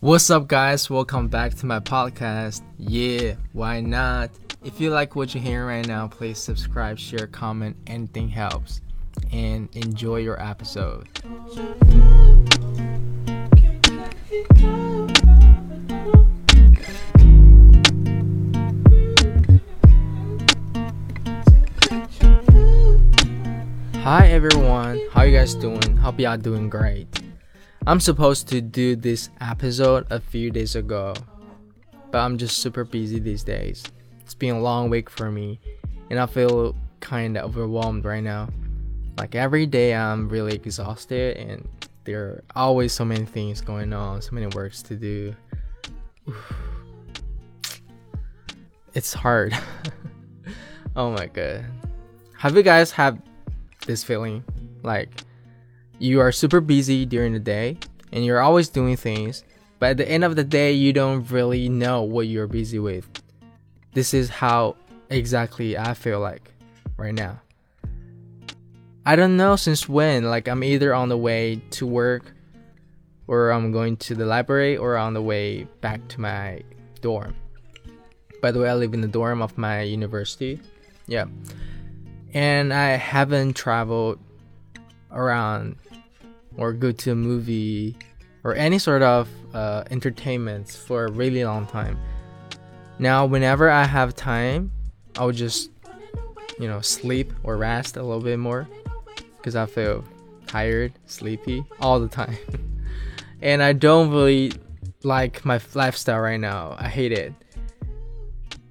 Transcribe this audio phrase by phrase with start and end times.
[0.00, 0.90] What's up, guys?
[0.90, 2.60] Welcome back to my podcast.
[2.76, 4.28] Yeah, why not?
[4.62, 8.82] If you like what you're hearing right now, please subscribe, share, comment, anything helps.
[9.32, 11.08] And enjoy your episode.
[24.02, 25.96] Hi everyone, how you guys doing?
[25.96, 27.08] Hope y'all doing great.
[27.88, 31.14] I'm supposed to do this episode a few days ago,
[32.10, 33.84] but I'm just super busy these days.
[34.22, 35.60] It's been a long week for me,
[36.10, 38.48] and I feel kind of overwhelmed right now.
[39.16, 41.68] Like every day, I'm really exhausted, and
[42.02, 45.34] there are always so many things going on, so many works to do.
[48.94, 49.54] It's hard.
[50.96, 51.66] oh my god.
[52.38, 53.20] Have you guys had
[53.86, 54.42] this feeling
[54.82, 55.10] like
[55.98, 57.78] you are super busy during the day
[58.12, 59.44] and you're always doing things,
[59.78, 63.06] but at the end of the day, you don't really know what you're busy with.
[63.92, 64.76] This is how
[65.10, 66.52] exactly I feel like
[66.96, 67.40] right now.
[69.04, 72.32] I don't know since when, like, I'm either on the way to work,
[73.28, 76.62] or I'm going to the library, or on the way back to my
[77.00, 77.34] dorm.
[78.42, 80.60] By the way, I live in the dorm of my university.
[81.06, 81.26] Yeah.
[82.34, 84.18] And I haven't traveled
[85.16, 85.76] around
[86.56, 87.96] or go to a movie
[88.44, 91.98] or any sort of uh, entertainment for a really long time.
[92.98, 94.70] Now, whenever I have time,
[95.16, 95.70] I'll just,
[96.58, 98.68] you know, sleep or rest a little bit more
[99.36, 100.04] because I feel
[100.46, 102.36] tired, sleepy all the time.
[103.42, 104.52] and I don't really
[105.02, 106.76] like my lifestyle right now.
[106.78, 107.34] I hate it.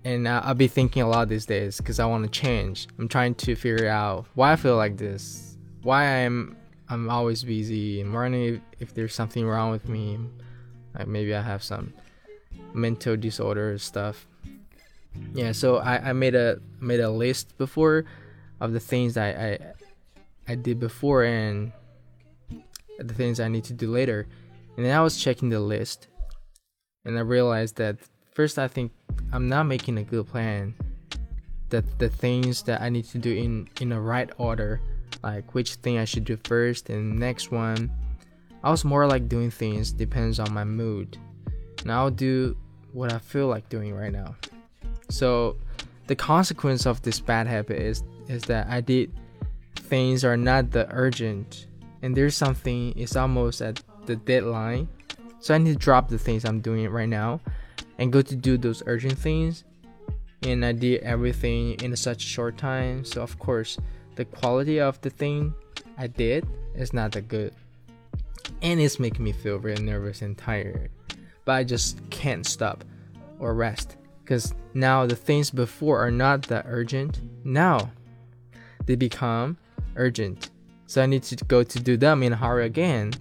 [0.04, 2.88] And I'll be thinking a lot these days because I want to change.
[3.00, 5.55] I'm trying to figure out why I feel like this,
[5.86, 6.58] why I'm
[6.90, 8.02] I'm always busy.
[8.02, 10.20] I'm wondering if, if there's something wrong with me.
[10.98, 11.94] Like maybe I have some
[12.74, 14.28] mental disorder stuff.
[15.34, 18.06] Yeah, so I, I made a made a list before
[18.60, 19.60] of the things I, I
[20.48, 21.72] I did before and
[22.98, 24.28] the things I need to do later.
[24.76, 26.08] And then I was checking the list
[27.06, 27.98] and I realized that
[28.34, 28.92] first I think
[29.32, 30.74] I'm not making a good plan.
[31.70, 34.82] That the things that I need to do in in the right order
[35.24, 37.92] like which thing I should do first and next one.
[38.64, 41.18] I was more like doing things depends on my mood.
[41.82, 42.58] And I'll do
[42.94, 44.36] what I feel like doing right now.
[45.10, 45.58] So
[46.08, 49.12] the consequence of this bad habit is is that I did
[49.76, 51.68] things are not the urgent
[52.02, 54.88] and there's something is almost at the deadline.
[55.40, 57.40] So I need to drop the things I'm doing right now
[57.98, 59.64] and go to do those urgent things.
[60.42, 63.06] And I did everything in such a short time.
[63.06, 63.78] So of course
[64.16, 65.54] the quality of the thing
[65.98, 67.54] I did is not that good.
[68.62, 70.90] And it's making me feel very nervous and tired.
[71.44, 72.84] But I just can't stop
[73.40, 73.98] or rest.
[74.24, 77.22] Because now the things before are not that urgent.
[77.44, 77.92] Now
[78.86, 79.58] they become
[79.96, 80.50] urgent.
[80.88, 83.14] So I need to go to do them in a hurry again.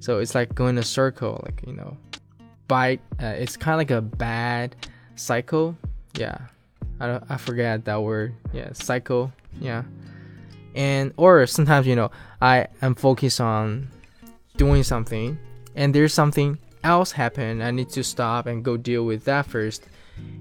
[0.00, 1.96] So it's like going a circle, like, you know,
[2.68, 3.00] bite.
[3.20, 4.76] Uh, it's kind of like a bad
[5.16, 5.76] cycle.
[6.14, 6.38] Yeah.
[7.00, 8.34] I, I forget that word.
[8.52, 9.32] Yeah, cycle.
[9.60, 9.82] Yeah
[10.74, 12.10] and or sometimes you know
[12.40, 13.88] i am focused on
[14.56, 15.38] doing something
[15.74, 19.86] and there's something else happen i need to stop and go deal with that first.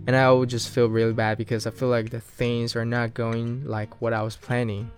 [0.06, 3.14] And i will just feel really bad because i feel like the things are not
[3.14, 4.92] going like what i was planning.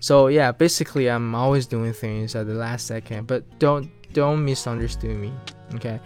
[0.00, 5.20] So yeah basically i'm always doing things at the last second but don't don't misunderstand
[5.20, 5.32] me
[5.74, 6.00] okay?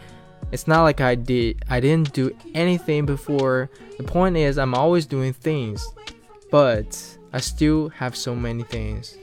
[0.53, 3.70] It's not like i did i didn't do anything before.
[3.97, 5.86] The point is i'm always doing things
[6.50, 9.19] but I still have so many things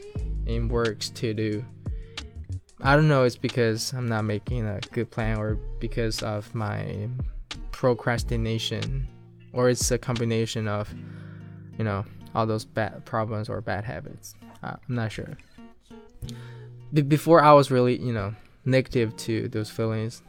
[0.46, 1.64] in works to do.
[2.82, 7.08] I don't know it's because I'm not making a good plan or because of my
[7.72, 9.08] procrastination
[9.54, 10.94] or it's a combination of
[11.78, 12.04] you know
[12.36, 14.36] all those bad problems or bad habits.
[14.62, 15.38] Uh, I'm not sure.
[16.92, 18.36] Be- before I was really, you know,
[18.66, 20.22] negative to those feelings.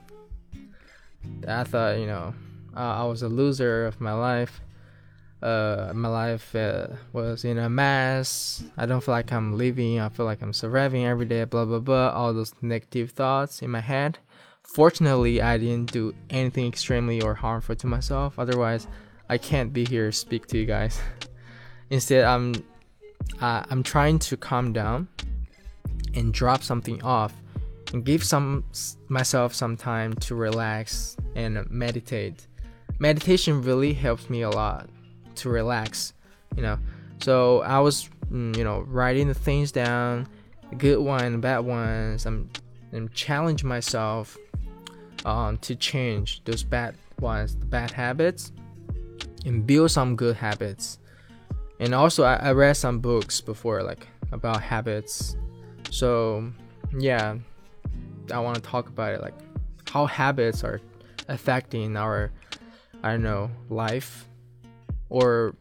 [1.48, 2.32] I thought, you know,
[2.76, 4.60] uh, I was a loser of my life
[5.42, 8.62] uh, my life uh, was in a mess.
[8.76, 9.98] I don't feel like I'm living.
[9.98, 11.44] I feel like I'm surviving every day.
[11.44, 12.10] Blah blah blah.
[12.10, 14.18] All those negative thoughts in my head.
[14.62, 18.38] Fortunately, I didn't do anything extremely or harmful to myself.
[18.38, 18.86] Otherwise,
[19.28, 21.00] I can't be here speak to you guys.
[21.90, 22.54] Instead, I'm
[23.40, 25.08] uh, I'm trying to calm down
[26.14, 27.34] and drop something off
[27.92, 28.64] and give some
[29.08, 32.46] myself some time to relax and meditate.
[33.00, 34.88] Meditation really helps me a lot
[35.36, 36.12] to relax,
[36.56, 36.78] you know.
[37.20, 40.26] So I was, mm, you know, writing the things down,
[40.70, 42.26] the good one, bad ones.
[42.26, 42.50] I'm,
[42.92, 44.36] I'm challenge myself
[45.24, 48.52] um, to change those bad ones, the bad habits,
[49.46, 50.98] and build some good habits.
[51.80, 55.36] And also, I, I read some books before, like about habits.
[55.90, 56.50] So,
[56.98, 57.36] yeah,
[58.32, 59.34] I want to talk about it, like
[59.88, 60.80] how habits are
[61.28, 62.32] affecting our,
[63.02, 64.26] I don't know, life,
[65.12, 65.54] or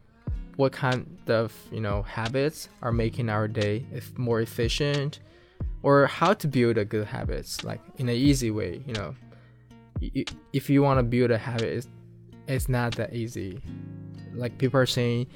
[0.56, 5.20] what kind of you know habits are making our day if more efficient
[5.82, 9.14] or how to build a good habits like in an easy way you know?
[10.52, 11.88] If you want to build a habit it's,
[12.48, 13.60] it's not that easy.
[14.34, 15.26] Like people are saying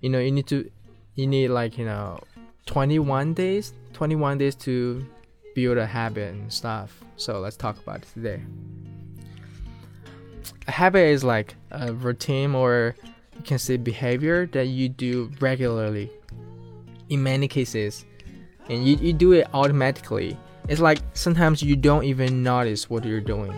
[0.00, 0.68] you know you need to
[1.14, 2.18] you need like you know
[2.66, 5.06] 21 days 21 days to
[5.54, 7.04] build a habit and stuff.
[7.16, 8.42] So let's talk about it today.
[10.66, 12.96] A habit is like a routine or
[13.36, 16.10] you can say behavior that you do regularly
[17.08, 18.04] in many cases.
[18.68, 20.38] And you, you do it automatically.
[20.68, 23.54] It's like sometimes you don't even notice what you're doing.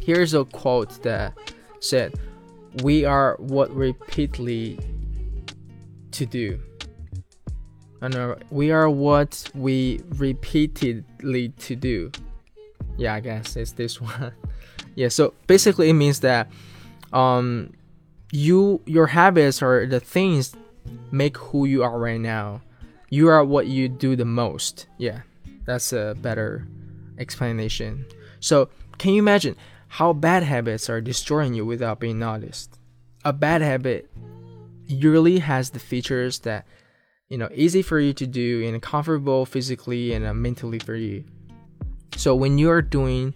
[0.00, 1.36] Here's a quote that
[1.80, 2.14] said
[2.82, 4.78] we are what repeatedly
[6.12, 6.60] to do.
[8.00, 12.10] And uh, we are what we repeatedly to do.
[12.96, 14.32] Yeah i guess it's this one.
[14.94, 16.50] Yeah so basically it means that
[17.12, 17.72] um
[18.32, 20.56] you your habits are the things
[21.12, 22.62] make who you are right now.
[23.10, 24.86] You are what you do the most.
[24.98, 25.20] Yeah,
[25.66, 26.66] that's a better
[27.18, 28.06] explanation.
[28.40, 29.54] So, can you imagine
[29.86, 32.78] how bad habits are destroying you without being noticed?
[33.24, 34.10] A bad habit
[34.86, 36.66] usually has the features that
[37.28, 41.22] you know easy for you to do and comfortable physically and uh, mentally for you.
[42.16, 43.34] So when you are doing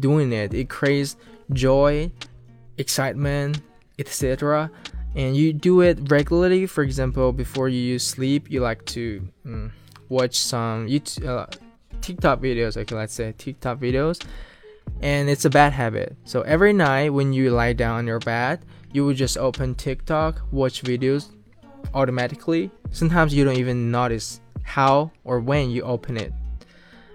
[0.00, 1.16] doing it, it creates
[1.52, 2.10] joy,
[2.78, 3.60] excitement,
[4.00, 4.70] etc.
[5.14, 6.66] And you do it regularly.
[6.66, 9.70] For example, before you sleep, you like to mm,
[10.08, 11.46] watch some YouTube, uh,
[12.00, 12.76] TikTok videos.
[12.76, 14.24] Okay, let's say TikTok videos,
[15.02, 16.16] and it's a bad habit.
[16.24, 20.40] So every night when you lie down on your bed, you will just open TikTok,
[20.50, 21.30] watch videos
[21.94, 22.70] automatically.
[22.90, 26.32] Sometimes you don't even notice how or when you open it.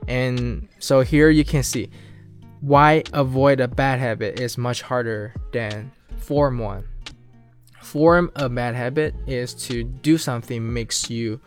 [0.07, 1.89] And so here you can see
[2.61, 6.83] why avoid a bad habit is much harder than form one.
[7.81, 11.39] Form a bad habit is to do something makes you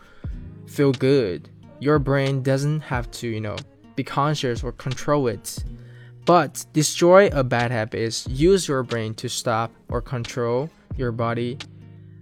[0.67, 1.49] feel good.
[1.79, 3.57] Your brain doesn't have to, you know,
[3.95, 5.63] be conscious or control it.
[6.25, 11.57] But destroy a bad habit is use your brain to stop or control your body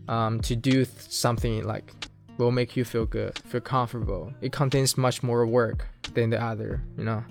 [0.08, 1.94] um, to do th- something like
[2.38, 4.32] will make you feel good, feel comfortable.
[4.42, 7.24] It contains much more work than the other, you know.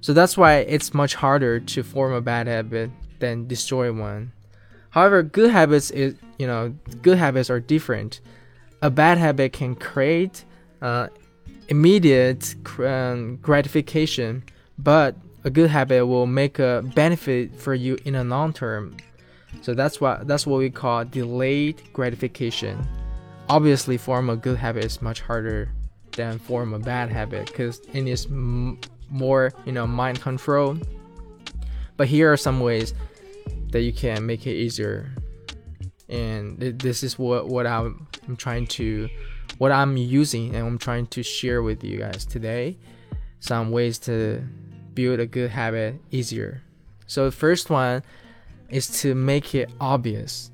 [0.00, 4.32] So that's why it's much harder to form a bad habit than destroy one.
[4.90, 8.20] However, good habits is you know good habits are different.
[8.82, 10.44] A bad habit can create
[10.80, 11.08] uh,
[11.68, 14.44] immediate um, gratification,
[14.78, 18.96] but a good habit will make a benefit for you in the long term.
[19.62, 22.86] So that's what that's what we call delayed gratification.
[23.48, 25.70] Obviously, form a good habit is much harder
[26.12, 30.76] than form a bad habit because it is more you know mind control.
[31.96, 32.94] But here are some ways
[33.70, 35.10] that you can make it easier.
[36.08, 39.08] And this is what what I'm, I'm trying to
[39.58, 42.78] what I'm using and I'm trying to share with you guys today.
[43.40, 44.42] Some ways to
[44.94, 46.62] build a good habit easier.
[47.06, 48.02] So the first one
[48.68, 50.50] is to make it obvious.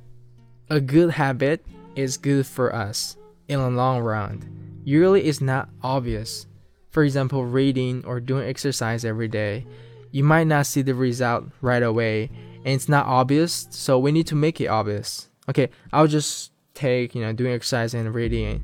[0.71, 1.65] A good habit
[1.97, 3.17] is good for us
[3.49, 4.81] in the long run.
[4.85, 6.47] Usually it's not obvious.
[6.91, 9.67] For example reading or doing exercise every day
[10.15, 12.31] you might not see the result right away
[12.65, 15.29] and it's not obvious, so we need to make it obvious.
[15.49, 18.63] Okay, I'll just take you know doing exercise and reading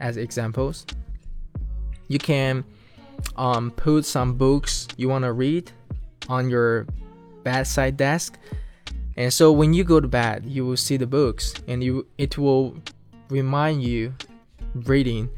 [0.00, 0.84] as examples.
[2.08, 2.62] You can
[3.36, 5.72] um, put some books you want to read
[6.28, 6.86] on your
[7.42, 8.38] bedside desk,
[9.16, 12.36] and so when you go to bed, you will see the books, and you it
[12.36, 12.76] will
[13.30, 14.14] remind you
[14.74, 15.30] reading,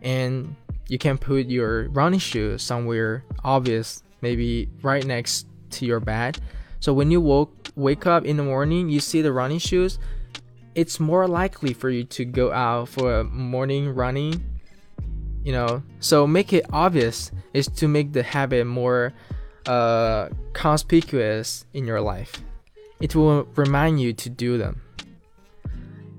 [0.00, 0.56] and
[0.88, 6.38] you can put your running shoes somewhere obvious, maybe right next to your bed
[6.80, 9.98] so when you woke wake up in the morning, you see the running shoes,
[10.74, 14.42] it's more likely for you to go out for a morning running.
[15.42, 19.14] You know, so make it obvious is to make the habit more
[19.66, 22.42] uh, conspicuous in your life.
[23.00, 24.82] It will remind you to do them.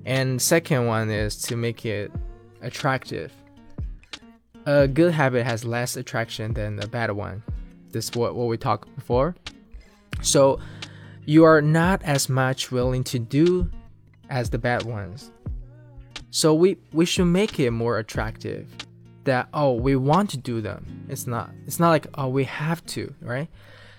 [0.05, 2.11] And second one is to make it
[2.61, 3.31] attractive.
[4.65, 7.43] A good habit has less attraction than a bad one.
[7.91, 9.35] This is what, what we talked before.
[10.21, 10.59] So
[11.25, 13.69] you are not as much willing to do
[14.29, 15.31] as the bad ones.
[16.31, 18.67] So we we should make it more attractive
[19.23, 21.05] that oh we want to do them.
[21.09, 23.47] It's not it's not like oh we have to, right?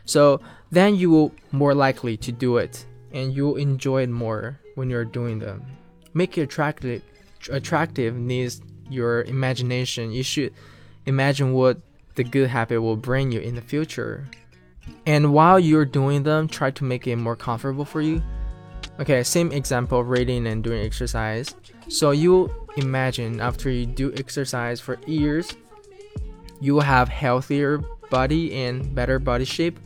[0.05, 4.91] So then you will more likely to do it and you'll enjoy it more when
[4.91, 5.65] you're doing them.
[6.15, 7.03] Make it attractive
[7.51, 10.13] attractive needs your imagination.
[10.13, 10.53] You should
[11.07, 11.81] imagine what
[12.15, 14.27] the good habit will bring you in the future.
[15.07, 18.23] And while you're doing them, try to make it more comfortable for you.
[18.99, 21.55] Okay, same example reading and doing exercise.
[21.89, 25.55] So you imagine after you do exercise for years,
[26.61, 27.79] you will have healthier
[28.11, 29.79] body and better body shape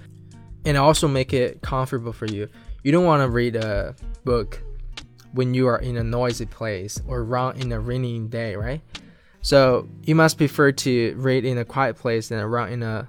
[0.65, 2.49] and also make it comfortable for you.
[2.83, 4.63] You don't want to read a book
[5.33, 8.81] when you are in a noisy place or run in a rainy day, right?
[9.45, 13.07] So you must prefer to read in a quiet place than run in a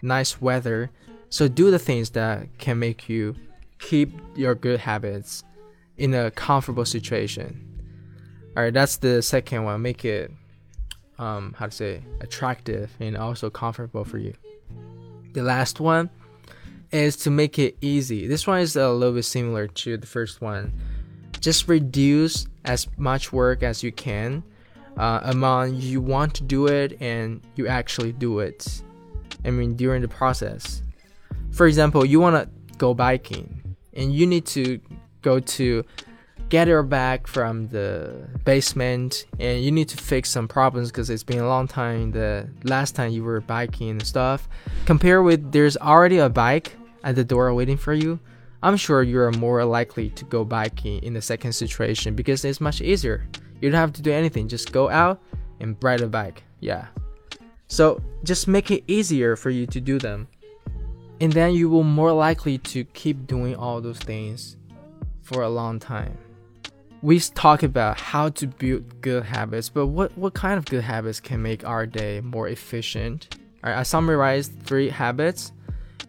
[0.00, 0.92] nice weather.
[1.28, 3.34] So do the things that can make you
[3.80, 5.42] keep your good habits
[5.96, 7.68] in a comfortable situation.
[8.56, 9.82] All right, that's the second one.
[9.82, 10.30] Make it
[11.18, 14.34] um, how to say attractive and also comfortable for you.
[15.32, 16.10] The last one
[16.92, 18.28] is to make it easy.
[18.28, 20.72] This one is a little bit similar to the first one.
[21.40, 24.44] Just reduce as much work as you can
[24.96, 28.82] uh, among you want to do it and you actually do it.
[29.44, 30.82] I mean, during the process.
[31.50, 34.80] For example, you want to go biking and you need to
[35.22, 35.84] go to
[36.48, 41.22] get your back from the basement and you need to fix some problems because it's
[41.22, 44.50] been a long time the last time you were biking and stuff
[44.84, 48.20] compare with there's already a bike at the door waiting for you
[48.62, 52.82] i'm sure you're more likely to go biking in the second situation because it's much
[52.82, 53.24] easier
[53.62, 55.20] you don't have to do anything just go out
[55.60, 56.86] and ride a bike yeah
[57.68, 60.28] so just make it easier for you to do them
[61.20, 64.56] and then you will more likely to keep doing all those things
[65.22, 66.18] for a long time
[67.02, 71.18] we talk about how to build good habits, but what, what kind of good habits
[71.18, 73.38] can make our day more efficient?
[73.64, 75.52] I summarized three habits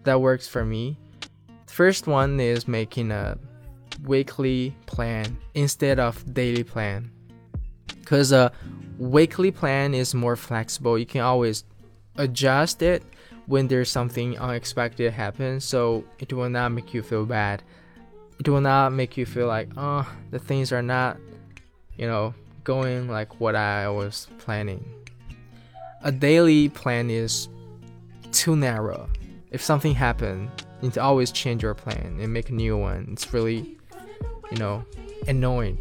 [0.03, 0.97] that works for me.
[1.65, 3.37] First one is making a
[4.03, 7.11] weekly plan instead of daily plan.
[8.13, 8.49] Cause a uh,
[8.99, 10.99] weekly plan is more flexible.
[10.99, 11.63] You can always
[12.15, 13.01] adjust it
[13.47, 17.63] when there's something unexpected happens, so it will not make you feel bad.
[18.39, 21.17] It will not make you feel like oh the things are not
[21.97, 24.85] you know going like what i was planning.
[26.03, 27.49] A daily plan is
[28.31, 29.09] too narrow.
[29.49, 30.51] If something happened
[30.83, 33.09] you need to always change your plan and make a new one.
[33.11, 33.75] It's really
[34.51, 34.85] you know
[35.27, 35.79] annoying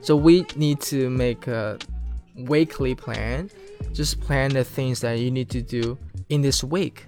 [0.00, 1.78] so we need to make a
[2.36, 3.50] weekly plan
[3.92, 7.06] just plan the things that you need to do in this week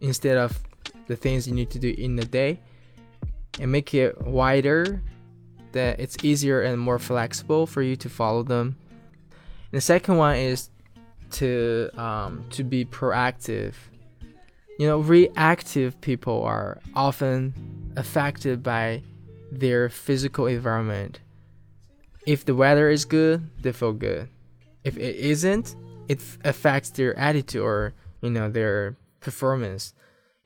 [0.00, 0.58] instead of
[1.06, 2.60] the things you need to do in the day
[3.60, 5.02] and make it wider
[5.72, 8.76] that it's easier and more flexible for you to follow them.
[9.30, 10.70] And the second one is
[11.32, 13.74] to um, to be proactive.
[14.78, 17.54] You know, reactive people are often
[17.96, 19.02] affected by
[19.50, 21.20] their physical environment.
[22.26, 24.28] If the weather is good, they feel good.
[24.84, 25.76] If it isn't,
[26.08, 29.94] it affects their attitude or you know their performance.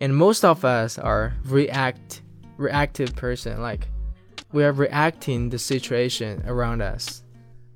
[0.00, 2.22] And most of us are react
[2.60, 3.88] reactive person like
[4.52, 7.22] we are reacting the situation around us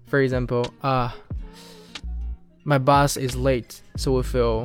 [0.06, 1.10] for example uh
[2.64, 4.62] my boss is late so we feel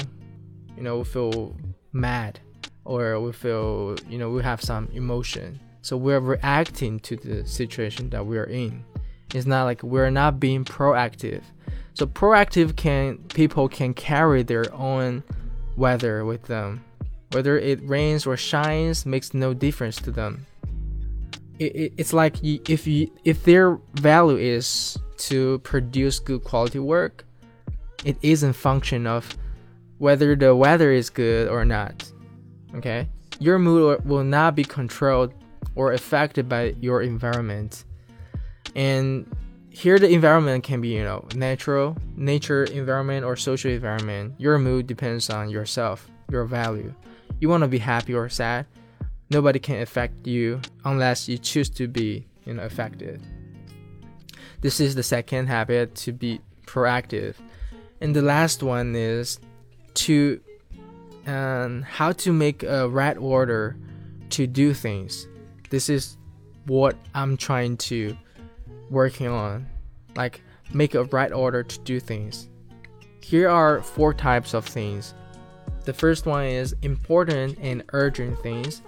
[0.75, 1.55] you know we feel
[1.93, 2.37] mad
[2.83, 8.09] or we feel you know we have some emotion so we're reacting to the situation
[8.09, 8.83] that we're in
[9.33, 11.41] it's not like we're not being proactive
[11.93, 15.23] so proactive can people can carry their own
[15.75, 16.83] weather with them
[17.31, 20.45] whether it rains or shines makes no difference to them.
[21.59, 24.97] It, it, it's like if you if their value is
[25.29, 27.25] to produce good quality work,
[28.05, 29.37] it isn't function of
[29.97, 32.09] whether the weather is good or not.
[32.75, 33.07] Okay,
[33.39, 35.33] your mood will not be controlled
[35.75, 37.83] or affected by your environment,
[38.75, 39.25] and
[39.69, 44.87] here the environment can be you know natural nature environment or social environment your mood
[44.87, 46.93] depends on yourself your value
[47.39, 48.65] you want to be happy or sad,
[49.29, 53.21] nobody can affect you unless you choose to be, you know, affected.
[54.61, 57.35] This is the second habit to be proactive.
[58.01, 59.39] And the last one is
[59.95, 60.41] to
[61.25, 63.77] um, how to make a right order
[64.31, 65.27] to do things.
[65.69, 66.17] This is
[66.65, 68.17] what I'm trying to
[68.89, 69.67] working on.
[70.15, 70.41] Like
[70.73, 72.49] make a right order to do things.
[73.21, 75.13] Here are four types of things
[75.89, 78.83] the first one is important and urgent things,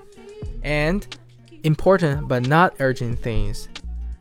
[0.61, 1.07] and
[1.63, 3.69] important but not urgent things,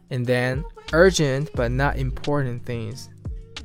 [0.09, 3.11] and then urgent but not important things,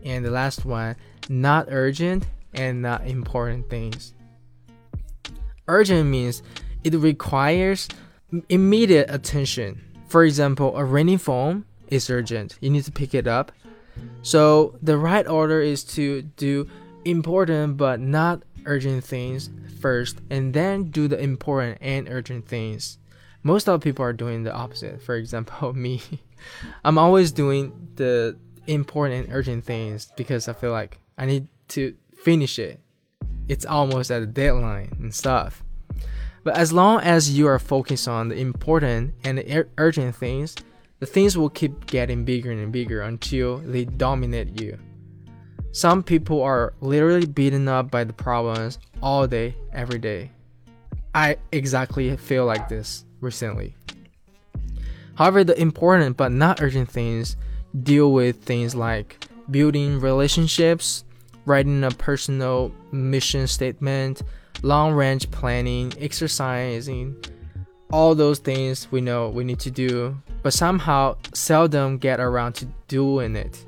[0.04, 0.98] and the last one,
[1.30, 4.14] not urgent and not important things.
[5.70, 6.44] Urgent means
[6.84, 7.88] it requires
[8.50, 9.82] immediate attention.
[10.08, 11.64] For example, a raining phone
[11.96, 12.58] is urgent.
[12.62, 13.52] You need to pick it up.
[14.22, 16.70] So the right order is to do
[17.06, 19.50] important but not urgent things
[19.80, 22.98] first and then do the important and urgent things.
[23.44, 25.02] Most of the people are doing the opposite.
[25.02, 26.02] For example, me.
[26.84, 28.38] I'm always doing the
[28.68, 32.80] important and urgent things because I feel like I need to finish it.
[33.48, 35.64] It's almost at a deadline and stuff.
[36.44, 40.56] But as long as you are focused on the important and the urgent things,
[41.00, 44.78] the things will keep getting bigger and bigger until they dominate you.
[45.72, 50.32] Some people are literally beaten up by the problems all day, every day.
[51.14, 53.76] I exactly feel like this recently.
[55.16, 57.36] However, the important but not urgent things
[57.84, 61.04] deal with things like building relationships,
[61.46, 64.22] writing a personal mission statement,
[64.62, 67.16] long range planning, exercising,
[67.96, 72.66] all those things we know we need to do, but somehow seldom get around to
[72.90, 73.66] doing it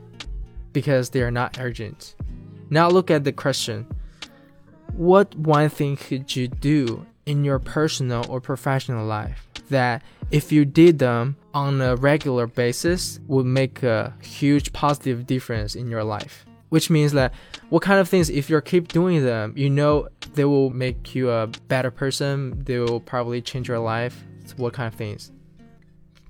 [0.74, 2.14] because they are not urgent.
[2.70, 3.88] Now look at the question
[4.92, 10.66] What one thing could you do in your personal or professional life that if you
[10.66, 16.46] did them on a regular basis would make a huge positive difference in your life?
[16.70, 17.34] Which means that
[17.70, 21.30] what kind of things if you keep doing them you know they will make you
[21.30, 24.24] a better person they will probably change your life.
[24.46, 25.32] So what kind of things?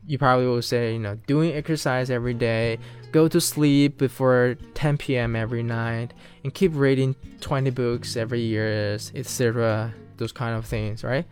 [0.05, 2.79] You probably will say you know doing exercise every day
[3.11, 6.13] go to sleep before 10 p.m every night
[6.43, 11.25] and keep reading 20 books every year etc those kind of things right?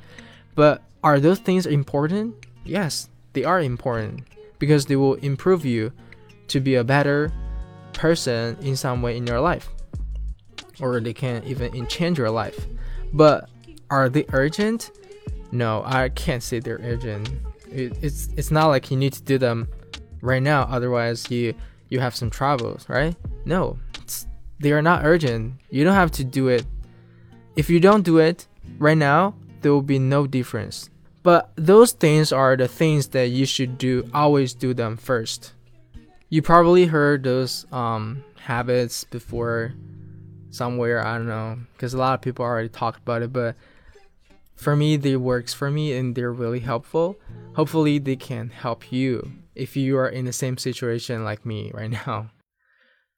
[0.55, 2.35] But are those things important?
[2.63, 4.24] Yes they are important
[4.59, 5.91] because they will improve you
[6.47, 7.31] to be a better
[7.95, 9.69] person in some way in your life
[10.79, 12.67] or they can even change your life.
[13.13, 13.49] But
[13.89, 14.91] are they urgent?
[15.51, 17.29] No i can't say they're urgent.
[17.71, 19.67] It, it's it's not like you need to do them
[20.21, 21.53] right now otherwise you
[21.89, 23.15] you have some troubles right?
[23.45, 23.79] No
[24.60, 25.55] they are not urgent.
[25.69, 26.65] You don't have to do it.
[27.55, 30.89] If you don't do it right now there will be no difference.
[31.23, 35.53] But those things are the things that you should do always do them first
[36.36, 39.74] you probably heard those um, habits before
[40.50, 43.56] somewhere i don't know because a lot of people already talked about it but
[44.54, 47.17] for me they works for me and they're really helpful.
[47.56, 51.91] Hopefully they can help you if you are in the same situation like me right
[51.91, 52.32] now.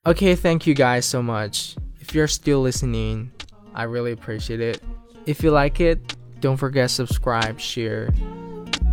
[0.06, 1.76] Okay thank you guys so much.
[2.00, 3.32] If you're still listening
[3.74, 4.80] i really appreciate it.
[5.26, 8.10] If you like it don't forget subscribe share.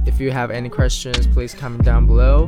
[0.07, 2.47] If you have any questions please comment down below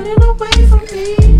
[0.00, 1.39] running away from me.